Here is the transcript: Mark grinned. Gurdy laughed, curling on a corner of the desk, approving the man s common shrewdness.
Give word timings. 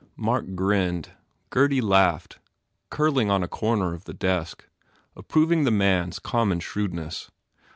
Mark 0.17 0.55
grinned. 0.55 1.09
Gurdy 1.51 1.79
laughed, 1.79 2.39
curling 2.89 3.29
on 3.29 3.43
a 3.43 3.47
corner 3.47 3.93
of 3.93 4.05
the 4.05 4.15
desk, 4.15 4.67
approving 5.15 5.63
the 5.63 5.69
man 5.69 6.07
s 6.07 6.17
common 6.17 6.59
shrewdness. 6.59 7.29